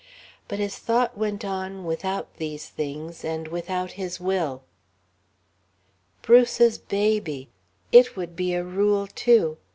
[0.47, 4.63] But his thought went on without these things and without his will.
[6.23, 7.49] Bruce's baby!
[7.91, 9.59] It would be a Rule, too....